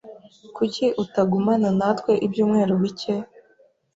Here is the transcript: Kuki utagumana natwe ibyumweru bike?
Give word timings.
Kuki 0.55 0.85
utagumana 1.03 1.69
natwe 1.79 2.11
ibyumweru 2.25 2.73
bike? 2.81 3.15